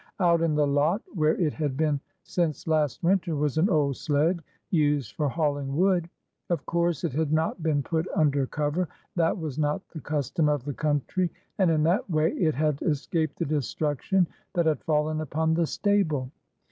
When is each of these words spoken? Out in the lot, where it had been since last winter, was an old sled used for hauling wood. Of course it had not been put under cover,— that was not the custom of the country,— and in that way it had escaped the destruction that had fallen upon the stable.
Out 0.19 0.41
in 0.41 0.55
the 0.55 0.65
lot, 0.65 1.03
where 1.13 1.35
it 1.35 1.53
had 1.53 1.77
been 1.77 1.99
since 2.23 2.65
last 2.65 3.03
winter, 3.03 3.35
was 3.35 3.59
an 3.59 3.69
old 3.69 3.97
sled 3.97 4.41
used 4.71 5.13
for 5.15 5.29
hauling 5.29 5.75
wood. 5.77 6.09
Of 6.49 6.65
course 6.65 7.03
it 7.03 7.13
had 7.13 7.31
not 7.31 7.61
been 7.61 7.83
put 7.83 8.07
under 8.15 8.47
cover,— 8.47 8.89
that 9.15 9.37
was 9.37 9.59
not 9.59 9.87
the 9.89 9.99
custom 10.01 10.49
of 10.49 10.65
the 10.65 10.73
country,— 10.73 11.29
and 11.59 11.69
in 11.69 11.83
that 11.83 12.09
way 12.09 12.31
it 12.31 12.55
had 12.55 12.81
escaped 12.81 13.37
the 13.37 13.45
destruction 13.45 14.25
that 14.55 14.65
had 14.65 14.83
fallen 14.85 15.21
upon 15.21 15.53
the 15.53 15.67
stable. 15.67 16.31